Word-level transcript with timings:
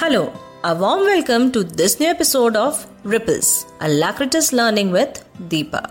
Hello, 0.00 0.32
a 0.64 0.74
warm 0.74 1.00
welcome 1.00 1.52
to 1.52 1.62
this 1.62 2.00
new 2.00 2.08
episode 2.08 2.56
of 2.56 2.86
Ripples, 3.04 3.66
Alacritus 3.80 4.50
Learning 4.50 4.90
with 4.90 5.22
Deepa. 5.50 5.90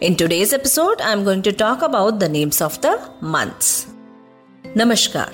In 0.00 0.16
today's 0.16 0.52
episode, 0.52 1.00
I'm 1.00 1.22
going 1.22 1.42
to 1.42 1.52
talk 1.52 1.82
about 1.82 2.18
the 2.18 2.28
names 2.28 2.60
of 2.60 2.80
the 2.80 2.94
months. 3.34 3.86
नमस्कार 4.76 5.32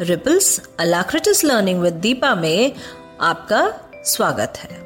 ripples 0.00 0.48
अलाक्रिटिस 0.80 1.44
learning 1.44 1.80
with 1.80 1.94
Deepa 2.06 2.34
में 2.34 2.72
आपका 3.20 3.62
स्वागत 4.04 4.58
है 4.62 4.82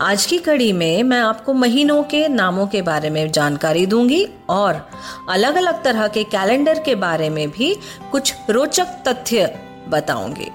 आज 0.00 0.26
की 0.26 0.38
कड़ी 0.38 0.72
में 0.72 1.02
मैं 1.02 1.20
आपको 1.20 1.52
महीनों 1.52 2.02
के 2.14 2.26
नामों 2.28 2.66
के 2.66 2.82
बारे 2.82 3.10
में 3.10 3.30
जानकारी 3.32 3.86
दूँगी 3.86 4.24
और 4.50 4.80
अलग 5.28 5.54
अलग 5.54 5.84
तरह 5.84 6.08
के 6.08 6.24
कैलेंडर 6.24 6.78
के 6.78 6.94
बारे 7.04 7.30
में 7.30 7.50
भी 7.50 7.74
कुछ 8.12 8.34
रोचक 8.50 8.98
तथ्य 9.08 9.54
बताऊँगी 9.88 10.50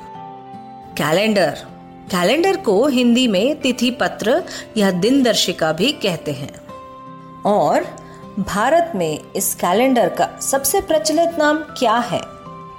कैलेंडर। 0.98 1.50
कैलेंडर 2.12 2.58
को 2.58 2.88
हिंदी 2.88 3.28
में 3.28 3.62
तिथि 3.62 3.92
पत्र 3.92 4.44
या 4.78 4.92
दिन 4.92 5.24
दर्शिका 5.24 5.72
भी 5.72 5.92
कहते 5.92 6.32
हैं। 6.32 6.54
और 7.46 7.86
भारत 8.40 8.92
में 8.96 9.20
इस 9.36 9.56
कैलेंडर 9.56 10.10
का 10.10 10.40
सबसे 10.42 10.82
प्रचलित 10.82 11.38
नाम 11.38 11.58
क्या 11.58 11.98
है? 11.98 12.22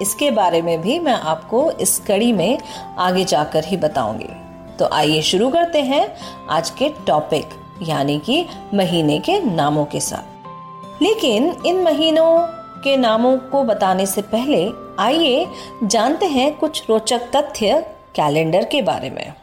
इसके 0.01 0.31
बारे 0.31 0.61
में 0.61 0.81
भी 0.81 0.99
मैं 0.99 1.13
आपको 1.13 1.71
इस 1.71 1.99
कड़ी 1.99 2.33
में 2.33 2.59
आगे 2.97 3.25
जाकर 3.25 3.63
ही 3.63 3.77
बताऊँगी। 3.77 4.29
तो 4.77 4.89
आइए 4.93 5.21
शुरू 5.21 5.49
करते 5.49 5.81
हैं 5.81 6.17
आज 6.49 6.69
के 6.69 6.89
टॉपिक, 7.07 7.45
यानी 7.83 8.19
कि 8.19 8.45
महीने 8.73 9.19
के 9.19 9.39
नामों 9.39 9.85
के 9.85 9.99
साथ। 9.99 11.03
लेकिन 11.03 11.55
इन 11.65 11.83
महीनों 11.83 12.39
के 12.83 12.97
नामों 12.97 13.37
को 13.37 13.63
बताने 13.63 14.05
से 14.05 14.21
पहले 14.21 14.69
आइए 14.99 15.47
जानते 15.83 16.25
हैं 16.25 16.57
कुछ 16.57 16.83
रोचक 16.89 17.19
तथ्य 17.19 17.95
कैलेंडर 18.15 18.65
के 18.65 18.81
बारे 18.81 19.09
में 19.09 19.33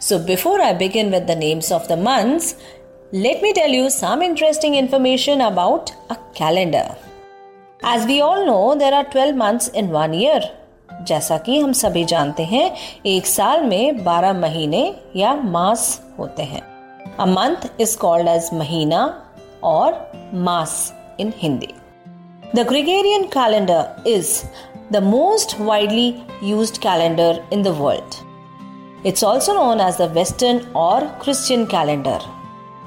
so 0.00 0.18
before 0.18 0.60
I 0.60 0.74
begin 0.74 1.10
with 1.10 1.22
the 1.22 1.38
names 1.38 1.72
of 1.72 1.86
the 1.86 1.98
months 1.98 2.54
let 3.14 3.42
me 3.42 3.52
tell 3.52 3.74
you 3.74 3.88
some 3.88 4.22
interesting 4.22 4.76
information 4.76 5.40
about 5.40 5.90
a 6.10 6.14
calendar 6.38 6.94
as 7.94 8.06
we 8.06 8.20
all 8.20 8.44
know 8.46 8.74
there 8.74 8.94
are 8.94 9.02
twelve 9.02 9.36
months 9.36 9.70
in 9.74 9.88
one 9.88 10.14
year 10.14 10.54
जैसा 11.02 11.36
कि 11.38 11.58
हम 11.60 11.72
सभी 11.72 12.04
जानते 12.04 12.42
हैं, 12.42 12.76
एक 13.06 13.26
साल 13.26 13.62
में 13.62 14.04
बारह 14.04 14.32
महीने 14.32 14.94
या 15.16 15.34
मास 15.34 16.00
होते 16.18 16.42
हैं। 16.42 16.62
A 17.16 17.26
month 17.26 17.56
is 17.80 17.96
called 17.98 18.28
as 18.28 18.50
mahina 18.54 19.30
और 19.64 20.12
maas 20.34 20.94
in 21.20 21.32
Hindi 21.38 21.68
the 22.54 22.66
Gregorian 22.68 23.22
calendar 23.22 24.02
is 24.06 24.42
the 24.90 25.00
most 25.00 25.58
widely 25.58 26.24
used 26.40 26.80
calendar 26.80 27.44
in 27.50 27.62
the 27.62 27.72
world. 27.72 28.24
It's 29.04 29.22
also 29.22 29.54
known 29.54 29.80
as 29.80 29.96
the 29.96 30.08
Western 30.08 30.66
or 30.74 31.08
Christian 31.20 31.66
calendar. 31.66 32.18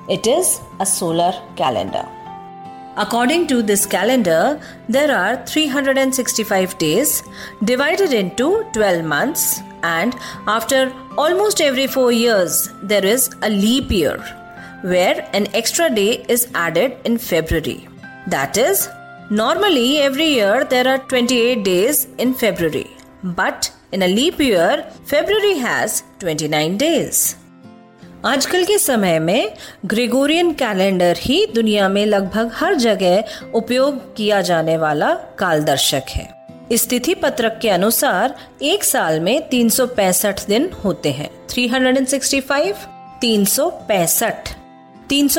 It 0.08 0.28
is 0.28 0.62
a 0.80 0.86
solar 0.86 1.34
calendar. 1.56 2.08
According 2.98 3.48
to 3.48 3.62
this 3.62 3.86
calendar, 3.86 4.60
there 4.90 5.16
are 5.16 5.46
365 5.46 6.78
days 6.78 7.24
divided 7.64 8.12
into 8.12 8.66
12 8.74 9.06
months, 9.06 9.62
and 9.84 10.14
after 10.48 10.92
almost 11.18 11.62
every 11.62 11.88
four 11.88 12.12
years, 12.12 12.70
there 12.84 13.06
is 13.06 13.30
a 13.42 13.50
leap 13.50 13.92
year 13.92 14.18
where 14.82 15.30
an 15.34 15.48
extra 15.54 15.90
day 15.90 16.26
is 16.28 16.50
added 16.56 16.98
in 17.06 17.18
February. 17.18 17.88
That 18.28 18.58
is 18.58 18.90
Normally, 19.34 20.10
every 20.10 20.28
year 20.28 20.70
there 20.70 20.88
are 20.88 20.98
28 20.98 21.58
days 21.58 21.98
in 22.22 22.34
February, 22.34 22.88
but 23.26 23.68
in 23.94 24.02
a 24.02 24.16
leap 24.18 24.40
year, 24.42 24.80
February 25.14 25.54
has 25.60 26.04
29 26.24 26.78
days. 26.78 27.36
आजकल 28.26 28.66
के 28.66 28.78
समय 28.78 29.20
में 29.20 29.52
Gregorian 29.86 30.52
calendar 30.54 31.18
ही 31.20 31.46
दुनिया 31.56 31.90
में 31.90 32.06
लगभग 32.06 32.52
हर 32.54 32.76
जगह 32.76 33.24
उपयोग 33.56 34.16
किया 34.16 34.42
जाने 34.42 34.78
वाला 34.78 35.14
कालदर्शक 35.14 36.04
है। 36.10 36.48
इस 36.72 36.90
तिथि 36.90 37.14
पत्रक 37.14 37.60
के 37.62 37.70
अनुसार 37.70 38.36
एक 38.62 38.84
साल 38.84 39.20
में 39.20 39.50
तीन 39.50 39.70
सौ 39.70 39.86
पैंसठ 39.86 40.46
दिन 40.46 40.70
होते 40.84 41.12
हैं। 41.12 41.48
365 41.50 42.76
365 43.22 44.59
तीन 45.10 45.30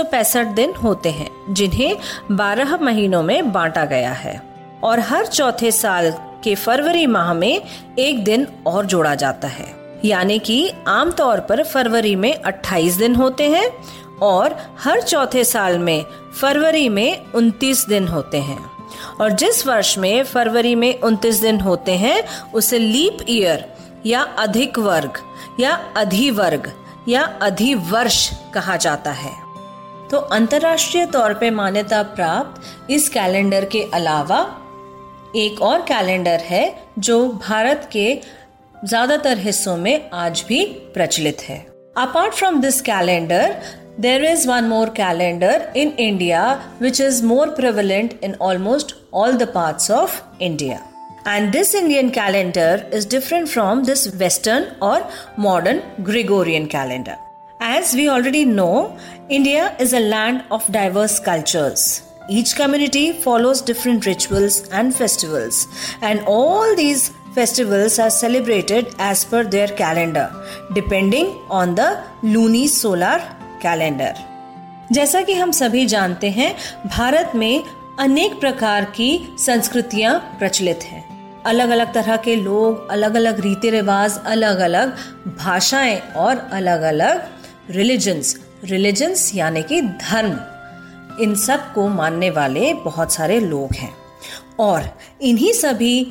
दिन 0.54 0.74
होते 0.74 1.10
हैं, 1.10 1.54
जिन्हें 1.54 1.96
12 2.30 2.78
महीनों 2.82 3.22
में 3.22 3.52
बांटा 3.52 3.84
गया 3.84 4.12
है। 4.12 4.42
और 4.82 5.00
हर 5.00 5.26
चौथे 5.26 5.72
साल 5.72 6.10
के 6.44 6.54
फरवरी 6.54 7.06
माह 7.06 7.34
में 7.34 7.62
एक 7.98 8.24
दिन 8.24 8.46
और 8.66 8.86
जोड़ा 8.86 9.14
जाता 9.14 9.48
है। 9.48 10.00
यानी 10.04 10.38
कि 10.38 10.72
आमतौर 10.88 11.40
पर 11.40 11.64
फरवरी 11.64 12.16
में 12.16 12.42
28 12.42 12.94
दिन 12.94 13.14
होते 13.14 13.48
हैं 13.48 13.70
और 14.22 14.76
हर 14.78 15.00
चौथे 15.00 15.44
साल 15.44 15.78
में 15.78 16.04
फरवरी 16.40 16.88
में 16.88 17.18
29 17.34 17.86
दिन 17.88 18.08
होते 18.08 18.38
हैं। 18.38 18.70
और 19.20 19.30
जिस 19.30 19.66
वर्ष 19.66 19.98
में 19.98 20.22
फरवरी 20.22 20.74
में 20.74 21.00
29 21.00 21.40
दिन 21.40 21.60
होते 21.60 21.92
हैं, 21.92 22.22
उसे 22.54 22.78
लीप 22.78 23.16
ईयर 23.28 23.72
या 24.06 24.20
अधिक 24.20 24.78
वर्ग 24.78 25.12
या 25.60 25.92
अधिवर्ग 25.96 26.72
या 27.08 27.22
अधिवर्ष 27.42 28.30
कहा 28.54 28.76
जाता 28.76 29.10
है। 29.10 29.49
तो 30.10 30.16
अंतर्राष्ट्रीय 30.36 31.04
तौर 31.06 31.34
पे 31.40 31.50
मान्यता 31.50 32.02
प्राप्त 32.14 32.90
इस 32.90 33.08
कैलेंडर 33.08 33.64
के 33.72 33.82
अलावा 33.94 34.40
एक 35.36 35.60
और 35.62 35.82
कैलेंडर 35.88 36.40
है 36.44 36.64
जो 36.98 37.26
भारत 37.48 37.88
के 37.92 38.06
ज़्यादातर 38.74 39.38
हिस्सों 39.38 39.76
में 39.76 40.10
आज 40.14 40.44
भी 40.48 40.64
प्रचलित 40.94 41.42
है 41.42 41.58
apart 41.98 42.34
from 42.34 42.60
this 42.60 42.80
calendar 42.80 43.56
there 44.00 44.24
is 44.24 44.48
one 44.48 44.64
more 44.64 44.88
calendar 44.96 45.72
in 45.76 45.94
India 46.00 46.42
which 46.82 47.00
is 47.00 47.24
more 47.26 47.50
prevalent 47.56 48.20
in 48.24 48.34
almost 48.42 48.94
all 49.14 49.36
the 49.36 49.48
parts 49.54 49.90
of 49.90 50.20
India 50.42 50.86
And 51.26 51.52
this 51.52 51.74
Indian 51.74 52.10
calendar 52.10 52.88
is 52.90 53.04
different 53.04 53.50
from 53.50 53.84
this 53.84 54.04
Western 54.14 54.74
or 54.80 55.06
modern 55.38 55.82
Gregorian 56.02 56.66
calendar. 56.66 57.16
As 57.62 57.94
we 57.94 58.08
already 58.08 58.46
know, 58.46 58.96
India 59.28 59.76
is 59.78 59.92
a 59.92 60.00
land 60.00 60.44
of 60.50 60.66
diverse 60.72 61.20
cultures. 61.20 62.02
Each 62.30 62.54
community 62.56 63.12
follows 63.12 63.60
different 63.60 64.06
rituals 64.06 64.66
and 64.68 64.94
festivals, 64.94 65.68
and 66.00 66.22
all 66.26 66.74
these 66.74 67.10
festivals 67.34 67.98
are 67.98 68.08
celebrated 68.08 68.94
as 68.98 69.26
per 69.26 69.44
their 69.44 69.68
calendar, 69.68 70.32
depending 70.72 71.26
on 71.50 71.74
the 71.74 72.02
luni 72.22 72.66
solar 72.66 73.20
calendar. 73.60 74.14
जैसा 74.92 75.20
कि 75.22 75.34
हम 75.34 75.50
सभी 75.50 75.86
जानते 75.86 76.30
हैं 76.30 76.54
भारत 76.86 77.32
में 77.34 77.64
अनेक 77.98 78.40
प्रकार 78.40 78.84
की 78.84 79.36
संस्कृतियाँ 79.38 80.18
प्रचलित 80.38 80.82
हैं 80.82 81.42
अलग 81.46 81.70
अलग 81.70 81.92
तरह 81.94 82.16
के 82.16 82.36
लोग 82.36 82.88
अलग 82.88 83.14
अलग 83.14 83.40
रीति 83.40 83.70
रिवाज 83.70 84.18
अलग 84.26 84.58
अलग 84.58 84.96
भाषाएँ 85.38 86.00
और 86.16 86.38
अलग 86.52 86.82
अलग 86.82 87.39
रिलीजन्स 87.70 88.36
रिलीजन्स 88.64 89.34
यानी 89.34 89.62
कि 89.62 89.80
धर्म। 89.82 90.38
इन 91.22 91.34
सबको 91.34 91.88
मानने 91.88 92.30
वाले 92.30 92.72
बहुत 92.74 93.12
सारे 93.12 93.40
लोग 93.40 93.74
हैं। 93.74 93.92
और 94.58 94.90
इन्हीं 95.22 95.52
सभी 95.52 96.04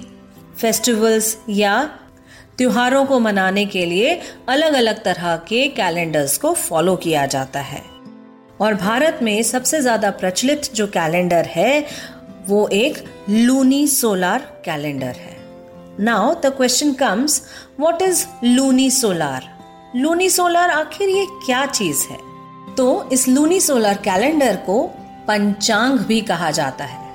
फेस्टिवल्स 0.58 1.38
या 1.50 1.84
त्योहारों 2.58 3.06
को 3.06 3.20
मनाने 3.20 3.66
के 3.66 3.86
लिए 3.86 4.20
अलग 4.50 4.74
अलग 4.74 5.04
तरह 5.04 5.36
के 5.48 5.68
कैलेंडर्स 5.68 6.38
को 6.38 6.54
फॉलो 6.54 6.96
किया 6.96 7.26
जाता 7.26 7.60
है। 7.60 7.82
और 8.62 8.74
भारत 8.74 9.20
में 9.24 9.42
सबसे 9.44 9.82
ज़्यादा 9.82 10.12
प्रचलित 10.12 10.74
जो 10.76 10.88
कैलेंडर 10.88 11.46
है, 11.46 11.86
वो 12.48 12.68
एक 12.68 13.04
लूनी 13.30 13.88
सोलार 13.88 14.62
कैलेंडर 14.66 15.16
है। 15.18 15.38
Now 16.00 16.34
the 16.36 16.54
question 16.58 16.94
comes 16.94 17.42
what 17.80 18.02
is 18.02 18.26
lunisolar 18.92 19.59
lunisolar 20.30 20.70
आखिर 20.70 21.10
ये 21.10 21.26
क्या 21.46 21.66
चीज़ 21.66 22.08
है? 22.08 22.18
तो 22.76 23.10
इस 23.12 23.28
लूनी 23.28 23.60
सोलर 23.60 23.94
कैलेंडर 23.94 24.56
को 24.56 24.84
पंचांग 25.28 26.00
भी 26.00 26.22
कहा 26.22 26.52
जाता 26.52 26.86
है। 26.86 27.08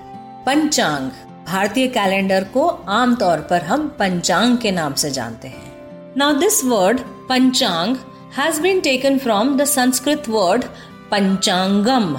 पंचांग, 0.45 1.11
भारतीय 1.47 1.87
कैलेंडर 1.89 2.45
को 2.45 2.67
आमतौर 2.89 3.39
पर 3.41 3.63
हम 3.63 3.87
पंचांग 3.89 4.59
के 4.59 4.71
नाम 4.71 4.95
से 4.95 5.11
जानते 5.11 5.49
हैं। 5.49 6.15
Now 6.17 6.33
this 6.33 6.65
word 6.65 7.01
panchang 7.29 7.97
has 8.39 8.61
been 8.61 8.81
taken 8.81 9.19
from 9.19 9.57
the 9.57 9.65
Sanskrit 9.65 10.29
word 10.29 10.65
panchangam. 11.11 12.15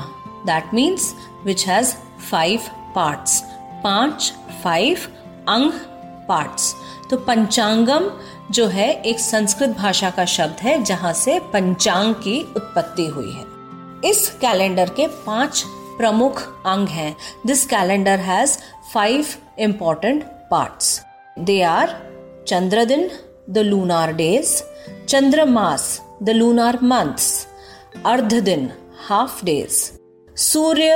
That 0.46 0.74
means 0.74 1.14
which 1.46 1.68
has 1.68 1.94
five 2.32 2.60
parts 2.96 3.42
पाँच 3.84 4.34
फाइव 4.64 4.98
अंग 5.50 5.72
पार्ट्स 6.30 6.76
तो 7.10 7.18
पंचांगम 7.18 8.10
जो 8.52 8.68
है 8.68 9.02
एक 9.02 9.20
संस्कृत 9.20 9.70
भाषा 9.70 10.10
का 10.10 10.26
शब्द 10.26 10.58
है 10.60 10.84
जहाँ 10.84 11.14
से 11.14 11.40
पंचांग 11.40 12.16
की 12.16 12.54
उत्पत्ति 12.56 13.08
हुई 13.08 13.32
है। 13.32 13.46
इस 14.10 14.30
कैलेंडर 14.42 14.90
के 14.90 15.08
पाँच 15.08 15.64
प्रमुख 15.68 16.64
अंग 16.66 16.88
हैं। 16.88 17.16
This 17.46 17.66
calendar 17.66 18.20
has 18.20 18.58
five 18.94 19.28
important 19.60 20.24
parts 20.24 21.04
they 21.40 21.62
are 21.62 21.88
chandra 22.48 22.86
din 22.86 23.12
the 23.50 23.64
lunar 23.64 24.10
days, 24.14 24.64
Chandramas, 25.08 25.84
the 26.24 26.34
lunar 26.42 27.06
अर्ध 28.06 28.34
दिन 28.34 28.72
हाफ़ 29.08 29.46
डेज़ 29.46 29.92
सूर्य 30.38 30.94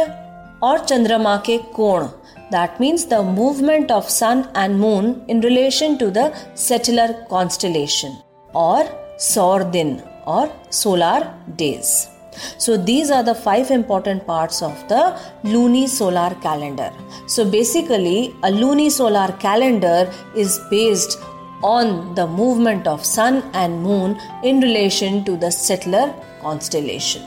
और 0.63 0.79
चंद्रमा 0.79 1.37
के 1.37 1.57
कोण 1.57 2.07
that 2.51 2.79
means 2.79 3.05
the 3.05 3.21
movement 3.23 3.91
of 3.91 4.09
sun 4.09 4.49
and 4.55 4.79
moon 4.79 5.23
in 5.27 5.41
relation 5.41 5.97
to 5.99 6.09
the 6.09 6.33
settler 6.55 7.25
constellation 7.29 8.17
or 8.53 8.83
Sordin 9.17 9.91
or 10.25 10.51
solar 10.69 11.33
days. 11.55 12.09
So 12.57 12.77
these 12.77 13.11
are 13.11 13.23
the 13.23 13.35
five 13.35 13.69
important 13.69 14.25
parts 14.25 14.61
of 14.61 14.87
the 14.87 15.19
lunisolar 15.43 16.41
calendar. 16.41 16.91
So 17.27 17.49
basically 17.49 18.27
a 18.43 18.51
lunisolar 18.51 19.37
calendar 19.39 20.11
is 20.35 20.59
based 20.69 21.19
on 21.61 22.15
the 22.15 22.25
movement 22.25 22.87
of 22.87 23.05
sun 23.05 23.43
and 23.53 23.83
moon 23.83 24.17
in 24.43 24.61
relation 24.61 25.25
to 25.25 25.35
the 25.35 25.51
settler 25.51 26.13
constellation. 26.41 27.23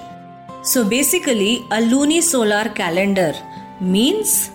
So 0.63 0.89
basically 0.89 1.57
a 1.71 1.81
lunisolar 1.93 2.75
calendar 2.75 3.35
means 3.81 4.51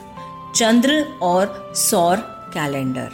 चंद्र 0.58 1.06
और 1.22 1.74
सौर 1.76 2.18
calendar. 2.54 3.10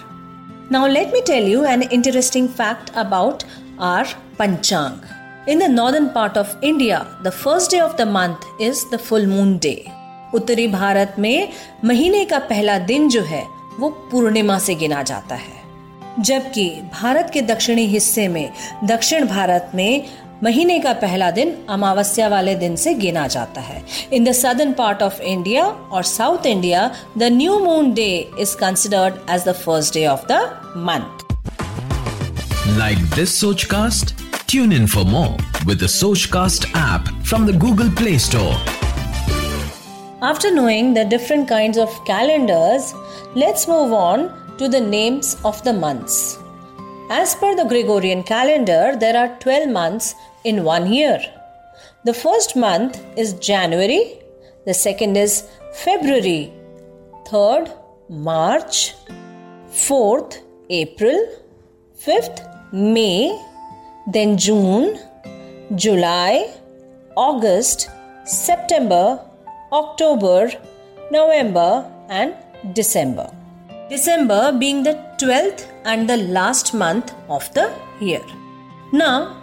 Now 0.71 0.87
let 0.87 1.13
me 1.13 1.21
tell 1.21 1.47
you 1.47 1.63
an 1.63 1.81
interesting 1.81 2.47
fact 2.49 2.93
about 2.95 3.43
our 3.81 4.05
panchang 4.39 5.49
in 5.49 5.59
the 5.59 5.63
northern 5.63 6.07
part 6.07 6.37
of 6.37 6.55
India 6.63 7.05
the 7.23 7.29
first 7.29 7.71
day 7.71 7.79
of 7.79 7.95
the 7.97 8.01
month 8.01 8.61
is 8.61 8.85
the 8.95 8.97
full 8.97 9.27
moon 9.27 9.57
day 9.57 9.85
उत्तरी 10.33 10.67
भारत 10.67 11.15
में 11.19 11.49
महीने 11.83 12.25
का 12.25 12.39
पहला 12.39 12.77
दिन 12.77 13.09
जो 13.09 13.21
है, 13.21 13.43
वो 13.79 13.89
पूर्णिमा 13.89 14.59
से 14.59 14.75
गिना 14.75 15.03
जाता 15.03 15.35
है। 15.35 15.61
जबकि 16.19 16.69
भारत 17.01 17.29
के 17.33 17.41
दक्षिणी 17.41 17.85
हिस्से 17.85 18.27
में, 18.27 18.53
दक्षिण 18.83 19.27
भारत 19.27 19.71
में 19.75 20.05
महीने 20.43 20.79
का 20.79 20.93
पहला 20.93 21.31
दिन 21.31 21.53
अमावस्या 21.69 22.27
वाले 22.27 22.55
दिन 22.55 22.75
से 22.75 22.93
गिना 22.93 23.27
जाता 23.27 23.61
है। 23.61 23.83
In 24.13 24.23
the 24.23 24.31
southern 24.31 24.73
part 24.73 25.03
of 25.03 25.21
India 25.21 25.65
और 25.65 26.03
south 26.03 26.45
India 26.45 26.91
the 27.17 27.23
new 27.23 27.59
moon 27.59 27.93
day 27.93 28.31
is 28.39 28.55
considered 28.57 29.13
as 29.29 29.43
the 29.47 29.51
first 29.51 29.93
day 29.93 30.05
of 30.07 30.25
the 30.31 30.41
month 30.77 31.23
like 32.77 32.97
this 33.15 33.39
Soch 33.41 33.63
cast 33.63 34.15
tune 34.49 34.73
in 34.73 34.87
for 34.87 35.03
more 35.03 35.65
with 35.65 35.87
Soch 35.87 36.25
cast 36.25 36.65
app 36.65 37.23
from 37.25 37.47
the 37.47 37.57
Google 37.59 37.89
Play 37.89 38.19
Store 38.19 38.71
After 40.25 40.49
knowing 40.55 40.93
the 40.93 41.03
different 41.03 41.49
kinds 41.49 41.77
of 41.77 41.95
calendars, 42.07 42.93
let's 43.35 43.67
move 43.67 43.91
on 43.93 44.21
to 44.57 44.69
the 44.69 44.79
names 44.79 45.35
of 45.43 45.61
the 45.63 45.73
months. 45.73 46.37
As 47.09 47.35
per 47.35 47.53
the 47.55 47.65
Gregorian 47.65 48.23
calendar, 48.23 48.95
there 48.97 49.17
are 49.17 49.37
12 49.39 49.69
months 49.69 50.15
in 50.45 50.63
one 50.63 50.91
year. 50.91 51.19
The 52.05 52.13
first 52.13 52.55
month 52.55 52.97
is 53.17 53.33
January, 53.33 54.19
the 54.65 54.73
second 54.73 55.17
is 55.17 55.43
February, 55.73 56.53
third, 57.27 57.71
March, 58.09 58.95
fourth, 59.69 60.41
April, 60.69 61.27
fifth, 61.93 62.41
May, 62.71 63.37
then 64.07 64.37
June, 64.37 64.97
July, 65.75 66.53
August, 67.17 67.89
September, 68.23 69.19
October, 69.73 70.51
November, 71.11 71.91
and 72.09 72.33
December. 72.73 73.29
December 73.89 74.53
being 74.57 74.83
the 74.83 74.93
12th 75.19 75.67
and 75.85 76.09
the 76.09 76.17
last 76.17 76.73
month 76.73 77.13
of 77.29 77.53
the 77.53 77.73
year. 77.99 78.25
Now, 78.91 79.41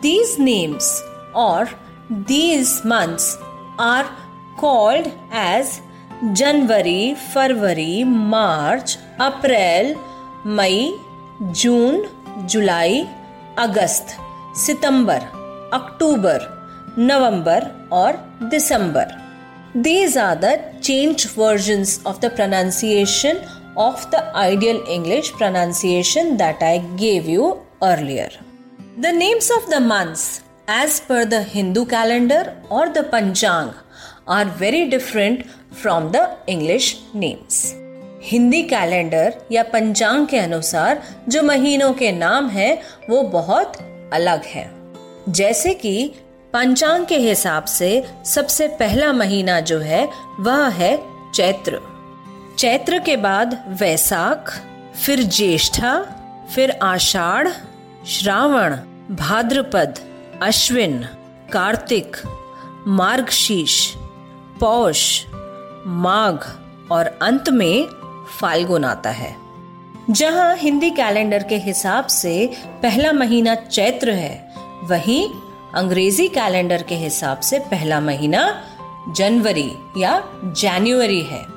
these 0.00 0.38
names 0.38 1.02
or 1.34 1.68
these 2.10 2.84
months 2.84 3.36
are 3.78 4.08
called 4.56 5.10
as 5.30 5.80
January, 6.32 7.14
February, 7.32 8.04
March, 8.04 8.96
April, 9.20 10.00
May, 10.44 10.96
June, 11.52 12.08
July, 12.46 13.08
August, 13.56 14.16
September, 14.54 15.20
October, 15.72 16.38
November, 16.96 17.74
or 17.90 18.18
December. 18.50 19.06
These 19.74 20.16
are 20.16 20.36
the 20.36 20.62
changed 20.80 21.30
versions 21.30 22.04
of 22.04 22.20
the 22.20 22.30
pronunciation 22.30 23.38
of 23.76 24.10
the 24.10 24.34
ideal 24.36 24.82
English 24.88 25.32
pronunciation 25.32 26.36
that 26.36 26.62
I 26.62 26.78
gave 26.96 27.26
you 27.26 27.60
earlier. 27.82 28.28
The 28.98 29.12
names 29.12 29.50
of 29.50 29.68
the 29.70 29.80
months, 29.80 30.42
as 30.68 31.00
per 31.00 31.24
the 31.24 31.42
Hindu 31.42 31.86
calendar 31.86 32.56
or 32.70 32.88
the 32.88 33.04
Panchang, 33.04 33.74
are 34.26 34.44
very 34.44 34.88
different 34.88 35.46
from 35.72 36.12
the 36.12 36.36
English 36.46 36.98
names. 37.14 37.74
Hindi 38.24 38.62
calendar 38.62 39.34
या 39.52 39.62
पंचांग 39.72 40.26
के 40.26 40.38
अनुसार 40.38 41.02
जो 41.28 41.42
महीनों 41.42 41.92
के 41.92 42.10
नाम 42.12 42.48
हैं 42.48 42.74
वो 43.10 43.22
बहुत 43.32 43.78
अलग 44.12 44.44
है 44.46 44.64
जैसे 45.28 45.74
कि 45.74 45.94
पंचांग 46.52 47.06
के 47.06 47.16
हिसाब 47.18 47.64
से 47.64 47.90
सबसे 48.34 48.68
पहला 48.80 49.12
महीना 49.12 49.58
जो 49.70 49.78
है 49.78 50.06
वह 50.40 50.68
है 50.78 50.96
चैत्र 51.34 51.80
चैत्र 52.58 52.98
के 52.98 53.16
बाद 53.16 53.64
वैसाख, 53.68 54.60
फिर 55.06 55.22
ज्येष्ठा, 55.22 56.02
फिर 56.54 56.70
आषाढ़, 56.70 57.48
श्रावण, 58.06 58.76
भाद्रपद, 59.10 59.98
अश्विन, 60.42 61.08
कार्तिक, 61.52 62.16
मार्गशीर्ष, 62.86 63.94
पौष, 64.60 65.24
माघ 65.86 66.38
और 66.92 67.18
अंत 67.22 67.48
में 67.48 67.86
फाल्गुन 68.40 68.84
आता 68.84 69.10
है। 69.10 69.36
जहाँ 70.10 70.56
हिंदी 70.56 70.90
कैलेंडर 70.90 71.42
के 71.42 71.56
हिसाब 71.56 72.06
से 72.06 72.50
पहला 72.82 73.12
महीना 73.12 73.54
चैत्र 73.54 74.10
है, 74.10 74.54
वहीं 74.82 75.28
अंग्रेज़ी 75.74 76.28
कैलेंडर 76.28 76.82
के 76.82 76.94
हिसाब 76.94 77.40
से 77.40 77.58
पहला 77.58 78.00
महीना 78.00 78.64
जनवरी 79.08 79.72
या 79.96 80.22
जनवरी 80.44 81.22
है। 81.22 81.51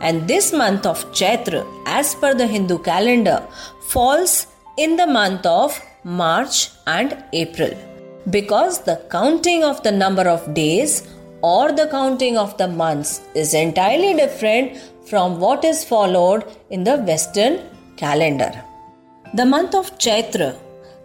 and 0.00 0.26
this 0.26 0.52
month 0.52 0.86
of 0.86 1.04
Chaitra, 1.12 1.62
as 1.86 2.14
per 2.14 2.34
the 2.34 2.46
Hindu 2.46 2.78
calendar, 2.78 3.46
falls 3.88 4.46
in 4.76 4.96
the 4.96 5.06
month 5.06 5.44
of 5.46 5.78
March 6.04 6.70
and 6.86 7.22
April. 7.32 7.72
Because 8.30 8.82
the 8.82 8.96
counting 9.10 9.62
of 9.64 9.82
the 9.82 9.92
number 9.92 10.26
of 10.28 10.54
days 10.54 11.08
or 11.42 11.72
the 11.72 11.88
counting 11.88 12.36
of 12.36 12.56
the 12.58 12.68
months 12.68 13.20
is 13.34 13.54
entirely 13.54 14.14
different 14.14 14.78
from 15.06 15.40
what 15.40 15.64
is 15.64 15.84
followed 15.84 16.44
in 16.70 16.84
the 16.84 16.96
Western 16.98 17.60
calendar. 17.96 18.52
The 19.34 19.46
month 19.46 19.74
of 19.74 19.96
Chaitra 19.98 20.56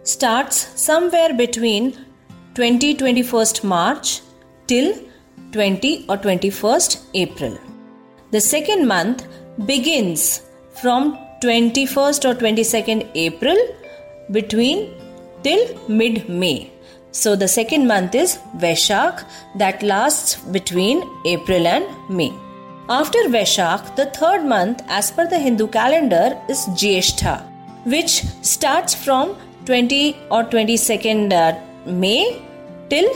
starts 0.02 0.56
somewhere 0.80 1.32
between 1.34 1.96
20 2.54 2.94
21st 2.96 3.64
March 3.64 4.20
till 4.66 4.94
20 5.52 6.06
or 6.08 6.16
21st 6.16 7.04
April. 7.14 7.65
The 8.36 8.40
second 8.42 8.86
month 8.86 9.20
begins 9.64 10.42
from 10.80 11.04
21st 11.42 12.26
or 12.28 12.34
22nd 12.40 13.08
April 13.14 13.56
between 14.30 14.78
till 15.44 15.62
mid 15.88 16.28
May. 16.28 16.70
So 17.12 17.34
the 17.34 17.48
second 17.48 17.86
month 17.86 18.14
is 18.14 18.36
Vaishak 18.64 19.24
that 19.62 19.82
lasts 19.82 20.36
between 20.56 21.02
April 21.24 21.66
and 21.66 21.86
May. 22.10 22.30
After 22.90 23.20
Vaishak, 23.36 23.96
the 23.96 24.06
third 24.20 24.44
month 24.44 24.82
as 24.86 25.10
per 25.10 25.26
the 25.26 25.38
Hindu 25.38 25.68
calendar 25.68 26.38
is 26.50 26.66
Jyeshtha, 26.82 27.34
which 27.86 28.22
starts 28.52 28.94
from 28.94 29.34
20 29.64 30.14
or 30.30 30.44
22nd 30.44 31.32
uh, 31.32 31.58
May 31.90 32.42
till 32.90 33.10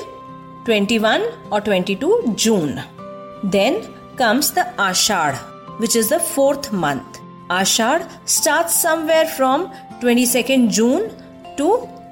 21 0.64 1.22
or 1.50 1.60
22 1.60 2.34
June. 2.36 2.82
Then 3.44 3.82
comes 4.20 4.50
the 4.52 4.64
Ashad, 4.86 5.36
which 5.80 5.96
is 5.96 6.10
the 6.10 6.20
fourth 6.20 6.72
month. 6.72 7.20
Ashad 7.58 8.02
starts 8.28 8.74
somewhere 8.86 9.26
from 9.36 9.70
22nd 10.02 10.70
June 10.78 11.04
to 11.56 11.68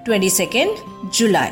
22nd 0.07 1.13
July. 1.13 1.51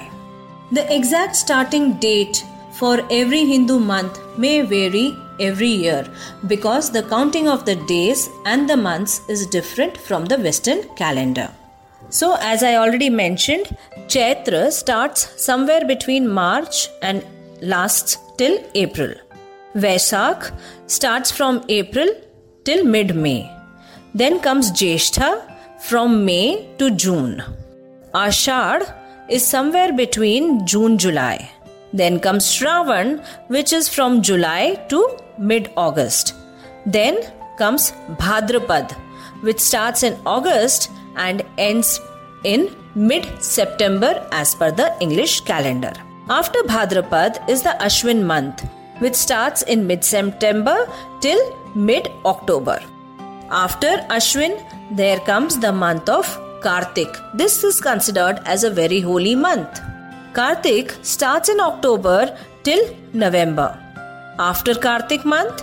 The 0.73 0.85
exact 0.95 1.37
starting 1.37 1.93
date 2.07 2.43
for 2.73 2.95
every 3.11 3.45
Hindu 3.45 3.79
month 3.79 4.19
may 4.39 4.63
vary 4.63 5.15
every 5.41 5.69
year 5.69 6.07
because 6.47 6.91
the 6.91 7.03
counting 7.03 7.49
of 7.49 7.67
the 7.67 7.77
days 7.93 8.31
and 8.47 8.69
the 8.71 8.79
months 8.79 9.21
is 9.29 9.47
different 9.59 9.99
from 9.99 10.25
the 10.25 10.39
Western 10.39 10.83
calendar. 10.97 11.51
So, 12.09 12.37
as 12.41 12.63
I 12.63 12.77
already 12.77 13.11
mentioned, 13.11 13.77
Chaitra 14.07 14.73
starts 14.73 15.21
somewhere 15.45 15.85
between 15.85 16.29
March 16.29 16.89
and 17.03 17.23
lasts 17.61 18.17
till 18.39 18.59
April. 18.75 19.15
Vaisak 19.85 20.53
starts 20.87 21.31
from 21.31 21.63
April 21.69 22.09
till 22.65 22.85
mid 22.85 23.15
May. 23.15 23.51
Then 24.15 24.41
comes 24.41 24.71
Jyeshtha, 24.71 25.31
from 25.79 26.25
May 26.25 26.67
to 26.79 26.91
June. 26.91 27.43
Ashad 28.15 28.91
is 29.29 29.47
somewhere 29.47 29.93
between 29.93 30.67
June 30.67 30.97
July. 30.97 31.51
Then 31.93 32.19
comes 32.21 32.47
Shravan, 32.47 33.23
which 33.49 33.73
is 33.73 33.89
from 33.89 34.23
July 34.23 34.77
to 34.89 35.01
mid 35.39 35.71
August. 35.77 36.35
Then 36.87 37.19
comes 37.59 37.93
Bhadrapad, 38.23 38.93
which 39.43 39.61
starts 39.61 40.03
in 40.03 40.17
August 40.25 40.91
and 41.17 41.43
ends 41.59 42.01
in 42.45 42.75
mid 42.95 43.29
September 43.43 44.27
as 44.33 44.55
per 44.55 44.71
the 44.71 44.91
English 45.01 45.41
calendar. 45.43 45.93
After 46.31 46.61
Bhadrapad 46.63 47.49
is 47.49 47.63
the 47.63 47.77
Ashwin 47.81 48.25
month, 48.25 48.65
which 48.99 49.15
starts 49.15 49.63
in 49.63 49.87
mid 49.87 50.05
September 50.05 50.77
till 51.21 51.41
mid 51.75 52.09
October. 52.25 52.81
After 53.51 53.93
Ashwin, 54.17 54.55
there 54.91 55.21
comes 55.21 55.59
the 55.59 55.73
month 55.73 56.09
of 56.09 56.27
Kartik. 56.63 57.17
This 57.35 57.63
is 57.65 57.81
considered 57.81 58.41
as 58.45 58.65
a 58.65 58.71
very 58.71 59.01
holy 59.01 59.35
month. 59.35 59.81
Kartik 60.33 60.95
starts 61.03 61.49
in 61.49 61.61
October 61.61 62.37
till 62.63 62.83
November. 63.13 63.79
After 64.39 64.75
Kartik 64.75 65.25
month, 65.25 65.63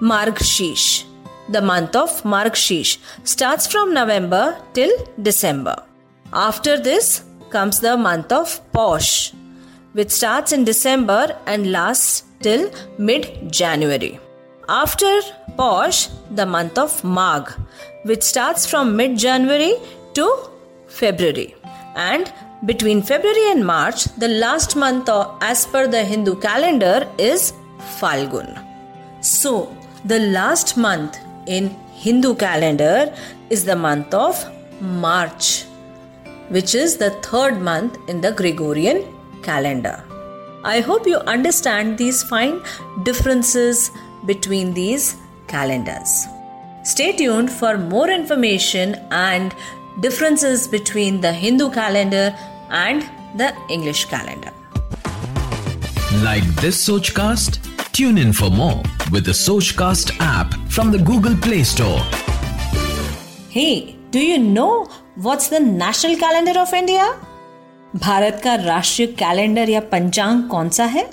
Margshish. 0.00 1.04
The 1.48 1.62
month 1.62 1.96
of 1.96 2.22
Margshish 2.22 2.98
starts 3.24 3.66
from 3.66 3.94
November 3.94 4.56
till 4.72 4.90
December. 5.20 5.76
After 6.32 6.78
this 6.78 7.24
comes 7.50 7.80
the 7.80 7.96
month 7.96 8.30
of 8.30 8.60
Posh, 8.72 9.32
which 9.92 10.10
starts 10.10 10.52
in 10.52 10.64
December 10.64 11.36
and 11.46 11.72
lasts 11.72 12.24
till 12.40 12.70
mid 12.98 13.52
January. 13.52 14.18
After 14.68 15.20
Posh, 15.56 16.08
the 16.30 16.46
month 16.46 16.78
of 16.78 17.02
Magh, 17.02 17.48
which 18.04 18.22
starts 18.22 18.66
from 18.66 18.96
mid 18.96 19.18
January 19.18 19.74
to 20.14 20.26
February. 20.86 21.54
And 21.96 22.32
between 22.66 23.02
February 23.02 23.50
and 23.50 23.66
March, 23.66 24.04
the 24.16 24.28
last 24.28 24.76
month 24.76 25.08
as 25.40 25.66
per 25.66 25.86
the 25.86 26.04
Hindu 26.04 26.36
calendar 26.36 27.08
is 27.18 27.52
Falgun. 27.98 28.50
So, 29.20 29.74
the 30.04 30.18
last 30.18 30.76
month 30.76 31.18
in 31.46 31.68
Hindu 31.94 32.34
calendar 32.34 33.14
is 33.50 33.64
the 33.64 33.76
month 33.76 34.14
of 34.14 34.44
March, 34.80 35.64
which 36.48 36.74
is 36.74 36.96
the 36.96 37.10
third 37.22 37.60
month 37.60 37.98
in 38.08 38.20
the 38.20 38.32
Gregorian 38.32 39.04
calendar. 39.42 40.02
I 40.62 40.80
hope 40.80 41.06
you 41.06 41.16
understand 41.20 41.96
these 41.96 42.22
fine 42.22 42.62
differences 43.02 43.90
between 44.26 44.74
these 44.74 45.16
calendars. 45.48 46.26
Stay 46.82 47.12
tuned 47.16 47.50
for 47.50 47.78
more 47.78 48.10
information 48.10 48.94
and 49.10 49.54
differences 50.00 50.68
between 50.68 51.22
the 51.22 51.32
Hindu 51.32 51.70
calendar 51.70 52.36
and 52.68 53.08
the 53.38 53.56
English 53.70 54.04
calendar. 54.06 54.52
Like 56.22 56.44
this 56.56 56.86
Sochcast? 56.86 57.66
Tune 57.92 58.18
in 58.18 58.32
for 58.32 58.50
more 58.50 58.82
with 59.10 59.24
the 59.24 59.32
Sochcast 59.32 60.14
app 60.20 60.52
from 60.68 60.90
the 60.92 60.98
Google 60.98 61.36
Play 61.36 61.64
Store. 61.64 62.00
Hey, 63.48 63.96
do 64.10 64.18
you 64.18 64.38
know 64.38 64.90
what's 65.16 65.48
the 65.48 65.60
national 65.60 66.16
calendar 66.16 66.58
of 66.60 66.72
India? 66.74 67.16
Bharat 67.96 68.40
का 68.44 68.54
राष्ट्रीय 68.54 69.06
calendar 69.08 69.68
या 69.68 69.80
पंचांग 69.80 70.42
कौन 70.42 70.68
सा 70.68 70.84
है? 70.84 71.10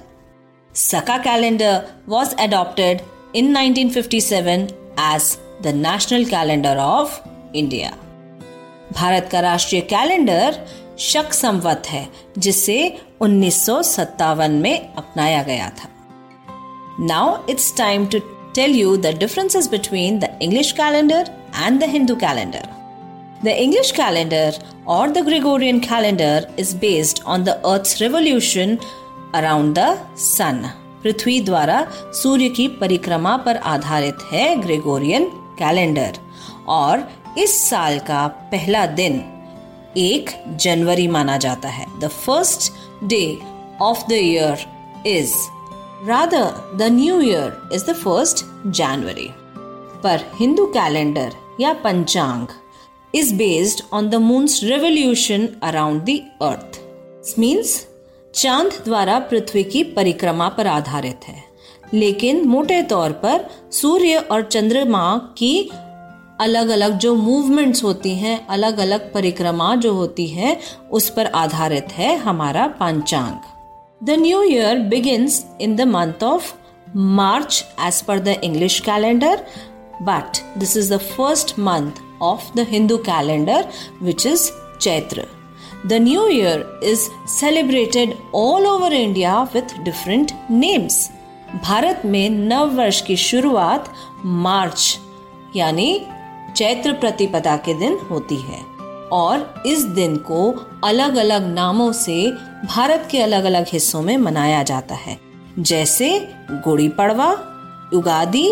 Saka 0.75 1.17
calendar 1.17 1.88
was 2.07 2.36
adopted 2.39 3.01
in 3.36 3.57
1957 3.57 4.67
as 5.00 5.38
the 5.63 5.67
national 5.67 6.25
calendar 6.25 6.77
of 6.77 7.19
India 7.55 7.93
Bharat 8.93 9.29
का 9.31 9.39
राष्ट्रीय 9.39 9.81
calendar 9.81 10.65
शक 11.00 11.34
संवत 11.34 11.84
है, 11.88 12.07
जिसे 12.38 12.98
उन्नीस 13.22 13.65
सौ 13.65 13.81
सत्तावन 13.81 14.51
में 14.51 14.93
अपनाया 14.93 15.43
गया 15.43 15.69
था। 15.69 15.89
Now 17.00 17.38
it's 17.50 17.77
time 17.77 18.05
to 18.05 18.19
tell 18.55 18.75
you 18.75 18.98
the 18.98 19.17
differences 19.19 19.72
between 19.72 20.19
the 20.19 20.38
English 20.41 20.72
calendar 20.72 21.31
and 21.57 21.79
the 21.79 21.89
Hindu 21.89 22.15
calendar 22.15 22.76
The 23.44 23.56
English 23.56 23.91
calendar 23.91 24.51
or 24.88 25.10
the 25.10 25.22
Gregorian 25.22 25.79
calendar 25.79 26.48
is 26.58 26.74
based 26.74 27.22
on 27.24 27.44
the 27.44 27.60
Earth's 27.63 28.01
revolution 28.01 28.79
around 29.36 29.75
the 29.75 29.89
sun. 30.15 30.63
पृथ्वी 31.03 31.39
द्वारा 31.41 31.77
सूर्य 32.22 32.50
की 32.50 32.67
परिक्रमा 32.79 33.36
पर 33.46 33.58
आधारित 33.74 34.24
है 34.32 34.56
Gregorian 34.62 35.25
calendar 35.60 36.17
और 36.67 37.08
इस 37.38 37.60
साल 37.70 38.00
का 38.10 38.25
पहला 38.51 38.86
दिन 38.96 39.24
एक 39.98 40.29
जनवरी 40.63 41.08
माना 41.08 41.38
जाता 41.38 41.70
है. 41.70 41.86
The 42.00 42.08
first 42.08 42.72
day 43.03 43.24
of 43.82 44.08
the 44.10 44.12
year 44.12 44.65
is 45.08 45.36
rather 46.10 46.77
the 46.77 46.91
new 46.91 47.22
year 47.22 47.70
is 47.74 47.91
the 47.91 47.96
first 47.96 48.46
January 48.79 49.29
पर 50.03 50.32
हिंदू 50.39 50.65
कैलेंडर 50.74 51.36
या 51.60 51.74
पंचांग 51.84 52.48
is 53.16 53.32
based 53.34 53.82
on 53.94 54.10
the 54.12 54.20
moon's 54.20 54.56
revolution 54.72 55.42
around 55.42 56.06
the 56.06 56.20
earth. 56.44 56.80
This 57.24 57.40
means, 57.40 57.68
चाँद 58.36 58.82
द्वारा 58.86 59.20
पृथ्वी 59.20 59.64
की 59.64 59.84
परिक्रमा 59.84 60.50
पर 60.50 60.68
आधारित 60.68 61.20
है। 61.28 61.44
लेकिन 61.94 62.48
मोटे 62.48 62.84
तौर 62.84 63.12
पर 63.12 63.46
सूर्य 63.72 64.18
और 64.18 64.42
चंद्रमा 64.44 65.18
की 65.38 65.70
अलग 66.40 66.70
अलग 66.70 66.98
जो 66.98 67.16
मूवमेंट्स 67.16 67.84
होती 67.84 68.16
हैं 68.16 68.48
अलग 68.48 68.78
अलग 68.78 69.14
परिक्रमा 69.14 69.76
जो 69.76 69.94
होती 69.94 70.28
है, 70.28 70.60
उस 70.92 71.10
पर 71.10 71.26
आधारित 71.26 71.88
है 71.92 72.18
हमारा 72.18 72.68
panchang. 72.68 73.36
The 74.08 74.10
new 74.10 74.44
year 74.44 74.80
begins 74.80 75.46
in 75.62 75.76
the 75.76 75.82
month 75.82 76.24
of 76.24 76.54
March 76.96 77.66
as 77.82 78.02
per 78.02 78.20
the 78.20 78.28
English 78.28 78.80
calendar 78.80 79.46
but 80.01 80.38
this 80.58 80.77
is 80.77 80.94
the 80.94 80.98
first 81.08 81.58
month 81.60 82.06
of 82.22 82.54
the 82.56 82.63
Hindu 82.63 83.01
calendar, 83.04 83.63
which 84.00 84.25
is 84.25 84.51
Chaitra. 84.80 85.27
The 85.86 86.00
new 86.00 86.30
year 86.30 86.66
is 86.82 87.10
celebrated 87.25 88.18
all 88.32 88.66
over 88.66 88.94
India 88.94 89.48
with 89.54 89.74
different 89.84 90.34
names. 90.50 91.10
भारत 91.63 92.01
में 92.06 92.30
नव 92.30 92.75
वर्ष 92.77 93.00
की 93.01 93.16
शुरुआत 93.18 93.94
मार्च 94.25 95.00
यानी 95.56 95.89
चैत्र 96.56 96.94
प्रतिपदा 96.94 97.56
के 97.66 97.74
दिन 97.80 97.98
होती 98.10 98.36
है 98.42 98.60
और 99.13 99.63
इस 99.66 99.84
दिन 99.96 100.16
को 100.30 100.50
अलग 100.84 101.16
अलग 101.18 101.46
नामों 101.54 101.92
से 101.94 102.20
भारत 102.66 103.08
के 103.12 103.22
अलग 103.22 103.44
अलग 103.46 103.68
हिस्सों 103.74 104.01
में 104.01 104.16
मनाया 104.18 104.62
जाता 104.63 104.96
है 104.96 105.18
जैसे 105.60 106.10
गुड़ी 106.66 106.89
पड़वा 107.00 107.32
उगादी 107.94 108.48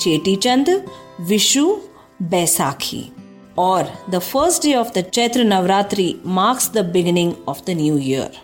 चेटी 0.00 0.36
चंद 0.36 0.68
विशु, 1.20 1.76
बैसाखी 2.22 3.04
और 3.58 3.92
the 4.10 4.18
first 4.18 4.62
day 4.62 4.74
of 4.74 4.92
the 4.98 5.02
Chaitra 5.14 5.44
Navratri 5.44 6.14
marks 6.26 6.70
the 6.72 6.84
beginning 6.84 7.32
of 7.48 7.60
the 7.66 7.70
new 7.70 7.98
year 7.98 8.38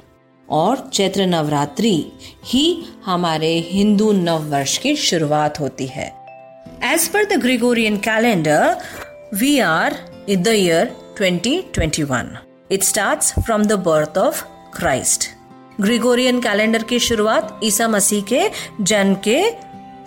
और 0.48 0.90
चैत्र 0.92 1.26
नवरात्रि 1.26 1.96
ही 2.44 2.66
हमारे 3.04 3.52
हिंदू 3.70 4.12
नव 4.12 4.50
वर्ष 4.50 4.76
की 4.78 4.96
शुरुआत 4.96 5.60
होती 5.60 5.86
है. 5.86 6.12
As 6.84 7.08
per 7.08 7.24
the 7.24 7.40
Gregorian 7.40 7.96
calendar 7.96 8.76
we 9.34 9.58
are 9.58 9.96
in 10.28 10.42
the 10.42 10.48
year 10.48 10.92
2021 11.20 12.24
it 12.70 12.82
starts 12.82 13.32
from 13.32 13.64
the 13.64 13.72
birth 13.72 14.18
of 14.18 14.44
Christ 14.76 15.28
Gregorian 15.80 16.40
calendar 16.40 16.82
की 16.82 16.98
शुरुआत 16.98 17.60
ईसा 17.64 17.88
मसीह 17.88 18.22
के 18.22 18.48
जन्म 18.80 19.14
के 19.14 19.40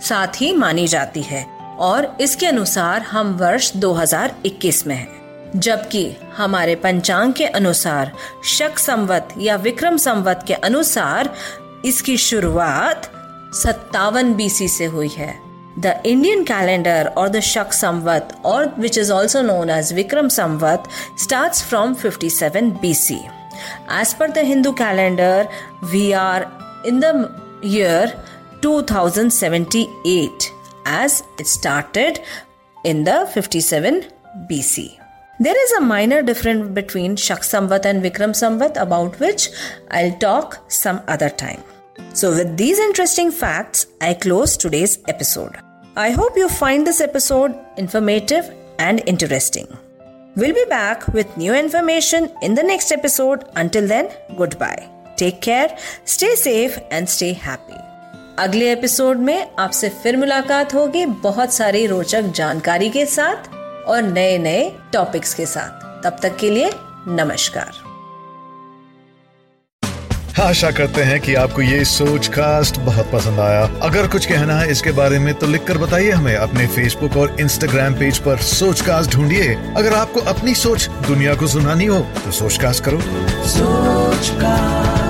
साथ 0.08 0.40
ही 0.40 0.52
मानी 0.56 0.86
जाती 0.86 1.22
है 1.22 1.44
और 1.80 2.16
इसके 2.20 2.46
अनुसार 2.46 3.02
हम 3.02 3.32
वर्ष 3.36 3.72
2021 3.76 4.86
में 4.86 4.94
हैं 4.94 5.20
जबकि 5.56 6.04
हमारे 6.36 6.74
पंचांग 6.76 7.32
के 7.32 7.46
अनुसार 7.46 8.12
शक 8.48 8.78
संवत 8.78 9.28
या 9.38 9.56
विक्रम 9.56 9.96
संवत 9.96 10.44
के 10.46 10.54
अनुसार 10.54 11.34
इसकी 11.84 12.16
शुरुआत 12.16 13.10
सत्तावन 13.54 14.34
बीसी 14.34 14.68
से 14.68 14.84
हुई 14.86 15.08
है 15.08 15.34
द 15.78 16.00
इंडियन 16.06 16.44
कैलेंडर 16.44 17.12
और 17.16 17.28
द 17.28 17.40
शक 17.40 17.72
संवत 17.72 18.36
और 18.44 18.74
which 18.78 18.98
is 18.98 19.12
also 19.12 19.42
known 19.42 19.70
as 19.70 19.92
Vikram 19.92 20.28
Samvat 20.28 20.88
start 21.18 21.62
from 21.68 21.94
57 21.96 22.72
BC. 22.82 23.16
As 23.90 24.14
per 24.14 24.28
the 24.28 24.44
Hindu 24.44 24.72
calendar, 24.72 25.48
we 25.92 26.14
are 26.14 26.50
in 26.84 27.00
the 27.00 27.12
year 27.62 28.12
2078 28.62 30.52
as 30.86 31.22
it 31.38 31.46
started 31.46 32.20
in 32.84 33.04
the 33.04 33.28
57 33.32 34.06
BC. 34.48 34.98
There 35.38 35.64
is 35.64 35.72
a 35.72 35.80
minor 35.80 36.22
difference 36.22 36.68
between 36.74 37.16
Shak 37.16 37.40
Samvat 37.40 37.86
and 37.86 38.02
Vikram 38.02 38.34
Samvat 38.40 38.76
about 38.80 39.18
which 39.20 39.48
I'll 39.90 40.16
talk 40.18 40.58
some 40.68 41.00
other 41.08 41.30
time. 41.30 41.62
So, 42.12 42.30
with 42.30 42.56
these 42.56 42.78
interesting 42.78 43.30
facts, 43.30 43.86
I 44.00 44.14
close 44.14 44.56
today's 44.56 44.98
episode. 45.08 45.56
I 45.96 46.10
hope 46.10 46.36
you 46.36 46.48
find 46.48 46.86
this 46.86 47.00
episode 47.00 47.58
informative 47.76 48.52
and 48.78 49.02
interesting. 49.06 49.66
We'll 50.36 50.54
be 50.54 50.64
back 50.68 51.08
with 51.08 51.36
new 51.36 51.54
information 51.54 52.30
in 52.42 52.54
the 52.54 52.62
next 52.62 52.92
episode. 52.92 53.44
Until 53.56 53.86
then, 53.86 54.10
goodbye. 54.36 54.88
Take 55.16 55.40
care, 55.40 55.76
stay 56.04 56.34
safe 56.34 56.78
and 56.90 57.08
stay 57.08 57.32
happy. 57.32 57.89
अगले 58.40 58.70
episode 58.72 59.18
में 59.18 59.48
आपसे 59.58 59.88
फिर 60.02 60.16
मुलाकात 60.16 60.74
होगी 60.74 61.04
बहुत 61.06 61.52
सारी 61.54 61.86
रोचक 61.86 62.22
जानकारी 62.22 62.88
के 62.90 63.04
साथ 63.06 63.48
और 63.88 64.02
नए 64.02 64.38
नए 64.38 64.62
टॉपिक्स 64.92 65.34
के 65.34 65.46
साथ। 65.46 66.04
तब 66.04 66.16
तक 66.22 66.36
के 66.36 66.50
लिए 66.50 66.70
नमस्कार। 67.08 67.72
आशा 70.42 70.70
करते 70.70 71.02
हैं 71.02 71.20
कि 71.20 71.34
आपको 71.34 71.62
ये 71.62 71.84
सोच 71.84 72.26
कास्ट 72.28 72.80
बहुत 72.80 73.10
पसंद 73.12 73.40
आया। 73.40 73.62
अगर 73.82 74.08
कुछ 74.08 74.26
कहना 74.26 74.54
है 74.54 74.70
इसके 74.70 74.92
बारे 74.92 75.18
में 75.18 75.32
तो 75.34 75.46
लिखकर 75.46 75.78
बताइए 75.78 76.10
हमें 76.10 76.34
अपने 76.36 76.66
फेसबुक 76.66 77.16
और 77.16 77.36
इंस्टाग्राम 77.40 77.94
पेज 77.94 78.18
पर 78.18 78.36
सोच 78.46 78.80
कास्ट 78.80 79.10
ढूंढिए। 79.10 79.54
अगर 79.76 79.94
आपको 79.94 80.20
अपनी 80.34 80.54
सोच 80.54 80.88
दुनिया 81.08 81.34
को 81.34 81.46
सुनानी 81.46 81.86
हो 81.86 82.00
तो 82.24 82.30
सोच 82.32 82.58
कास्ट 82.62 82.84
करो। 82.84 83.00
सोच 83.48 84.30
कास्ट 84.40 85.09